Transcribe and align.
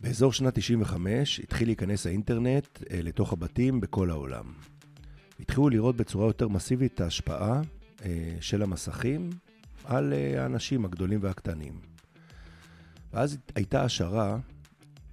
באזור 0.00 0.32
שנת 0.32 0.54
95 0.54 1.40
התחיל 1.40 1.68
להיכנס 1.68 2.06
האינטרנט 2.06 2.66
אה, 2.90 3.02
לתוך 3.02 3.32
הבתים 3.32 3.80
בכל 3.80 4.10
העולם. 4.10 4.52
התחילו 5.40 5.68
לראות 5.68 5.96
בצורה 5.96 6.26
יותר 6.26 6.48
מסיבית 6.48 6.94
את 6.94 7.00
ההשפעה 7.00 7.60
אה, 8.04 8.36
של 8.40 8.62
המסכים 8.62 9.30
על 9.84 10.12
אה, 10.12 10.42
האנשים 10.42 10.84
הגדולים 10.84 11.18
והקטנים. 11.22 11.80
ואז 13.12 13.38
הייתה 13.54 13.82
השערה 13.82 14.38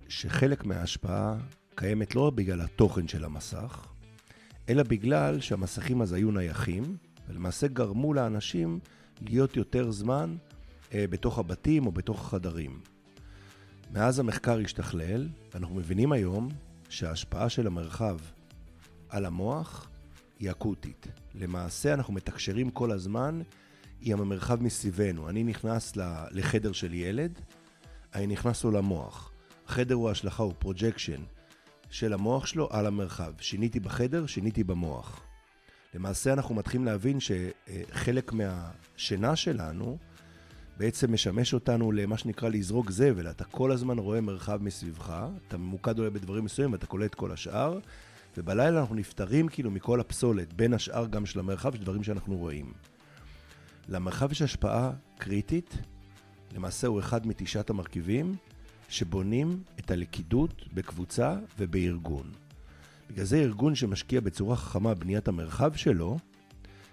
שחלק 0.07 0.65
מההשפעה 0.65 1.37
קיימת 1.75 2.15
לא 2.15 2.29
בגלל 2.29 2.61
התוכן 2.61 3.07
של 3.07 3.25
המסך, 3.25 3.87
אלא 4.69 4.83
בגלל 4.83 5.39
שהמסכים 5.39 6.01
אז 6.01 6.13
היו 6.13 6.31
נייחים, 6.31 6.97
ולמעשה 7.29 7.67
גרמו 7.67 8.13
לאנשים 8.13 8.79
להיות 9.21 9.55
יותר 9.55 9.91
זמן 9.91 10.35
בתוך 10.93 11.39
הבתים 11.39 11.85
או 11.85 11.91
בתוך 11.91 12.25
החדרים. 12.25 12.79
מאז 13.93 14.19
המחקר 14.19 14.59
השתכלל, 14.59 15.27
אנחנו 15.55 15.75
מבינים 15.75 16.11
היום 16.11 16.49
שההשפעה 16.89 17.49
של 17.49 17.67
המרחב 17.67 18.17
על 19.09 19.25
המוח 19.25 19.89
היא 20.39 20.51
אקוטית. 20.51 21.07
למעשה 21.35 21.93
אנחנו 21.93 22.13
מתקשרים 22.13 22.69
כל 22.69 22.91
הזמן 22.91 23.41
עם 24.01 24.21
המרחב 24.21 24.63
מסביבנו. 24.63 25.29
אני 25.29 25.43
נכנס 25.43 25.93
לחדר 26.31 26.71
של 26.71 26.93
ילד, 26.93 27.39
אני 28.13 28.27
נכנס 28.27 28.63
לו 28.63 28.71
למוח. 28.71 29.31
החדר 29.67 29.95
הוא 29.95 30.09
השלכה, 30.09 30.43
הוא 30.43 30.53
projection 30.59 31.21
של 31.89 32.13
המוח 32.13 32.45
שלו 32.45 32.67
על 32.71 32.85
המרחב. 32.85 33.33
שיניתי 33.39 33.79
בחדר, 33.79 34.25
שיניתי 34.25 34.63
במוח. 34.63 35.21
למעשה 35.93 36.33
אנחנו 36.33 36.55
מתחילים 36.55 36.85
להבין 36.85 37.17
שחלק 37.19 38.33
מהשינה 38.33 39.35
שלנו 39.35 39.97
בעצם 40.77 41.13
משמש 41.13 41.53
אותנו 41.53 41.91
למה 41.91 42.17
שנקרא 42.17 42.49
לזרוק 42.49 42.91
זבל. 42.91 43.29
אתה 43.29 43.43
כל 43.43 43.71
הזמן 43.71 43.99
רואה 43.99 44.21
מרחב 44.21 44.63
מסביבך, 44.63 45.25
אתה 45.47 45.57
ממוקד 45.57 45.99
אולי 45.99 46.09
בדברים 46.09 46.43
מסוימים 46.45 46.73
ואתה 46.73 46.87
קולט 46.87 47.15
כל 47.15 47.31
השאר, 47.31 47.79
ובלילה 48.37 48.79
אנחנו 48.79 48.95
נפטרים 48.95 49.47
כאילו 49.47 49.71
מכל 49.71 49.99
הפסולת, 49.99 50.53
בין 50.53 50.73
השאר 50.73 51.05
גם 51.05 51.25
של 51.25 51.39
המרחב, 51.39 51.75
של 51.75 51.81
דברים 51.81 52.03
שאנחנו 52.03 52.37
רואים. 52.37 52.73
למרחב 53.89 54.31
יש 54.31 54.41
השפעה 54.41 54.91
קריטית, 55.17 55.77
למעשה 56.55 56.87
הוא 56.87 56.99
אחד 56.99 57.27
מתשעת 57.27 57.69
המרכיבים 57.69 58.35
שבונים 58.89 59.63
את 59.79 59.91
הלכידות 59.91 60.65
בקבוצה 60.73 61.35
ובארגון. 61.59 62.31
בגלל 63.09 63.25
זה 63.25 63.37
ארגון 63.37 63.75
שמשקיע 63.75 64.21
בצורה 64.21 64.55
חכמה 64.55 64.93
בניית 64.93 65.27
המרחב 65.27 65.73
שלו, 65.75 66.17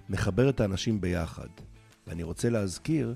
מחבר 0.09 0.49
את 0.49 0.61
האנשים 0.61 1.01
ביחד. 1.01 1.49
ואני 2.07 2.23
רוצה 2.23 2.51
להזכיר 2.51 3.15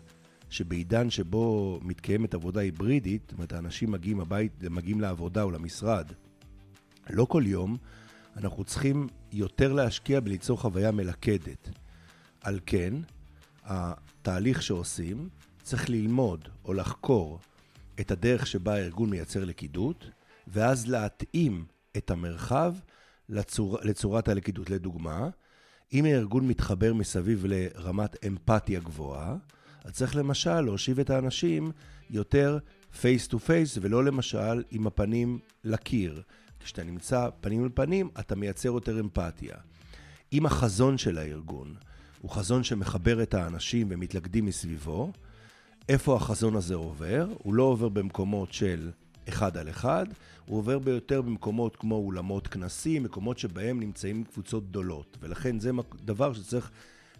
שבעידן 0.54 1.10
שבו 1.10 1.78
מתקיימת 1.82 2.34
עבודה 2.34 2.60
היברידית, 2.60 3.22
זאת 3.24 3.32
אומרת, 3.32 3.52
האנשים 3.52 3.90
מגיעים 3.90 4.20
הבית, 4.20 4.52
מגיעים 4.70 5.00
לעבודה 5.00 5.42
או 5.42 5.50
למשרד, 5.50 6.12
לא 7.10 7.24
כל 7.24 7.42
יום, 7.46 7.76
אנחנו 8.36 8.64
צריכים 8.64 9.08
יותר 9.32 9.72
להשקיע 9.72 10.20
בליצור 10.20 10.60
חוויה 10.60 10.90
מלכדת. 10.90 11.68
על 12.40 12.60
כן, 12.66 12.94
התהליך 13.64 14.62
שעושים, 14.62 15.28
צריך 15.62 15.90
ללמוד 15.90 16.48
או 16.64 16.74
לחקור 16.74 17.38
את 18.00 18.10
הדרך 18.10 18.46
שבה 18.46 18.74
הארגון 18.74 19.10
מייצר 19.10 19.44
לכידות, 19.44 20.10
ואז 20.46 20.88
להתאים 20.88 21.64
את 21.96 22.10
המרחב 22.10 22.74
לצור, 23.28 23.78
לצורת 23.82 24.28
הלכידות. 24.28 24.70
לדוגמה, 24.70 25.28
אם 25.92 26.04
הארגון 26.04 26.48
מתחבר 26.48 26.94
מסביב 26.94 27.44
לרמת 27.48 28.24
אמפתיה 28.26 28.80
גבוהה, 28.80 29.36
אז 29.84 29.92
צריך 29.92 30.16
למשל 30.16 30.60
להושיב 30.60 31.00
את 31.00 31.10
האנשים 31.10 31.72
יותר 32.10 32.58
face 33.00 33.28
to 33.28 33.38
face, 33.38 33.78
ולא 33.80 34.04
למשל 34.04 34.62
עם 34.70 34.86
הפנים 34.86 35.38
לקיר. 35.64 36.22
כשאתה 36.60 36.84
נמצא 36.84 37.28
פנים 37.40 37.64
אל 37.64 37.68
פנים, 37.74 38.08
אתה 38.20 38.36
מייצר 38.36 38.68
יותר 38.68 39.00
אמפתיה. 39.00 39.56
אם 40.32 40.46
החזון 40.46 40.98
של 40.98 41.18
הארגון 41.18 41.74
הוא 42.20 42.30
חזון 42.30 42.64
שמחבר 42.64 43.22
את 43.22 43.34
האנשים 43.34 43.86
ומתלכדים 43.90 44.44
מסביבו, 44.44 45.12
איפה 45.88 46.16
החזון 46.16 46.56
הזה 46.56 46.74
עובר? 46.74 47.26
הוא 47.38 47.54
לא 47.54 47.62
עובר 47.62 47.88
במקומות 47.88 48.52
של 48.52 48.90
אחד 49.28 49.56
על 49.56 49.68
אחד, 49.68 50.06
הוא 50.46 50.58
עובר 50.58 50.78
ביותר 50.78 51.22
במקומות 51.22 51.76
כמו 51.76 51.94
אולמות 51.94 52.46
כנסים, 52.46 53.02
מקומות 53.02 53.38
שבהם 53.38 53.80
נמצאים 53.80 54.24
קבוצות 54.24 54.68
גדולות, 54.68 55.16
ולכן 55.20 55.60
זה 55.60 55.70
דבר 56.04 56.32
שצריך 56.32 56.70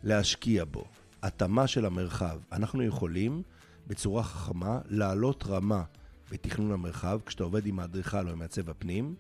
להשקיע 0.05 0.65
בו. 0.65 0.85
התאמה 1.25 1.67
של 1.67 1.87
המרחב. 1.87 2.39
אנחנו 2.53 2.83
יכולים 2.83 3.43
בצורה 3.87 4.23
חכמה 4.23 4.79
לעלות 4.89 5.45
רמה 5.47 5.83
בתכנון 6.31 6.73
המרחב, 6.73 7.21
כשאתה 7.27 7.45
עובד 7.45 7.67
עם 7.67 7.81
האדריכל 7.81 8.27
או 8.27 8.33
עם 8.33 8.39
מעצב 8.39 8.71
הפנים, 8.71 9.15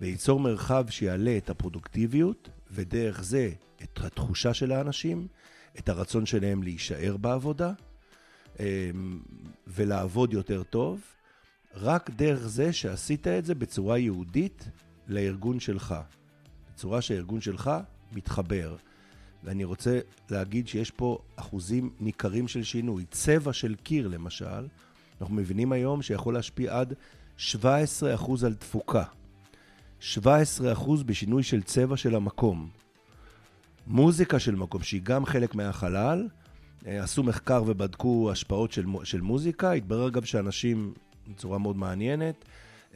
וליצור 0.00 0.40
מרחב 0.40 0.84
שיעלה 0.90 1.36
את 1.36 1.50
הפרודוקטיביות, 1.50 2.48
ודרך 2.70 3.22
זה 3.22 3.50
את 3.82 4.00
התחושה 4.04 4.54
של 4.54 4.72
האנשים, 4.72 5.26
את 5.78 5.88
הרצון 5.88 6.26
שלהם 6.26 6.62
להישאר 6.62 7.16
בעבודה, 7.16 7.72
אמ, 8.60 8.64
ולעבוד 9.66 10.32
יותר 10.32 10.62
טוב, 10.62 11.00
רק 11.74 12.10
דרך 12.10 12.48
זה 12.48 12.72
שעשית 12.72 13.26
את 13.26 13.44
זה 13.44 13.54
בצורה 13.54 13.98
יהודית 13.98 14.68
לארגון 15.06 15.60
שלך. 15.60 15.94
בצורה 16.72 17.02
שהארגון 17.02 17.40
שלך 17.40 17.70
מתחבר. 18.12 18.76
ואני 19.44 19.64
רוצה 19.64 19.98
להגיד 20.30 20.68
שיש 20.68 20.90
פה 20.90 21.18
אחוזים 21.36 21.90
ניכרים 22.00 22.48
של 22.48 22.62
שינוי. 22.62 23.04
צבע 23.10 23.52
של 23.52 23.74
קיר, 23.74 24.08
למשל, 24.08 24.66
אנחנו 25.20 25.34
מבינים 25.34 25.72
היום 25.72 26.02
שיכול 26.02 26.34
להשפיע 26.34 26.78
עד 26.78 26.94
17% 27.38 27.52
על 28.46 28.54
תפוקה. 28.54 29.04
17% 30.00 30.14
בשינוי 31.06 31.42
של 31.42 31.62
צבע 31.62 31.96
של 31.96 32.14
המקום. 32.14 32.68
מוזיקה 33.86 34.38
של 34.38 34.54
מקום, 34.54 34.82
שהיא 34.82 35.00
גם 35.02 35.26
חלק 35.26 35.54
מהחלל, 35.54 36.28
אה, 36.86 37.02
עשו 37.02 37.22
מחקר 37.22 37.62
ובדקו 37.66 38.28
השפעות 38.32 38.72
של, 38.72 38.84
של 39.04 39.20
מוזיקה, 39.20 39.72
התברר 39.72 40.10
גם 40.10 40.24
שאנשים, 40.24 40.94
בצורה 41.28 41.58
מאוד 41.58 41.76
מעניינת, 41.76 42.44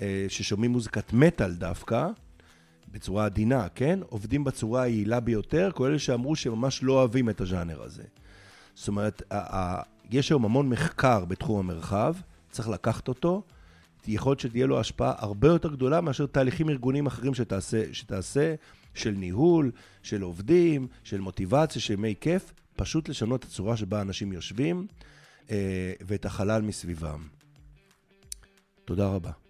אה, 0.01 0.27
ששומעים 0.29 0.71
מוזיקת 0.71 1.13
מטאל 1.13 1.55
דווקא, 1.55 2.09
בצורה 2.93 3.25
עדינה, 3.25 3.69
כן? 3.75 3.99
עובדים 4.09 4.45
בצורה 4.45 4.83
היעילה 4.83 5.21
ביותר, 5.21 5.71
אלה 5.81 5.99
שאמרו 5.99 6.37
שממש 6.37 6.83
לא 6.83 6.93
אוהבים 6.93 7.31
את 7.31 7.41
הז'אנר 7.41 7.83
הזה. 7.83 8.03
זאת 8.75 8.89
אומרת, 8.89 9.23
יש 10.11 10.31
היום 10.31 10.45
המון 10.45 10.69
מחקר 10.69 11.25
בתחום 11.25 11.59
המרחב, 11.59 12.15
צריך 12.51 12.69
לקחת 12.69 13.09
אותו, 13.09 13.43
יכול 14.09 14.31
להיות 14.31 14.41
שתהיה 14.41 14.67
לו 14.67 14.81
השפעה 14.81 15.13
הרבה 15.19 15.49
יותר 15.49 15.73
גדולה 15.73 16.01
מאשר 16.01 16.27
תהליכים 16.27 16.69
ארגוניים 16.69 17.07
אחרים 17.07 17.35
שתעשה, 17.35 17.85
שתעשה 17.93 18.55
של 18.95 19.11
ניהול, 19.11 19.71
של 20.03 20.23
עובדים, 20.23 20.87
של 21.05 21.21
מוטיבציה, 21.21 21.83
של 21.83 21.95
ימי 21.95 22.15
כיף, 22.21 22.53
פשוט 22.77 23.09
לשנות 23.09 23.41
את 23.41 23.49
הצורה 23.49 23.77
שבה 23.77 24.01
אנשים 24.01 24.33
יושבים 24.33 24.87
אה, 25.51 25.93
ואת 26.01 26.25
החלל 26.25 26.63
מסביבם. 26.63 27.27
תודה 28.85 29.07
רבה. 29.07 29.42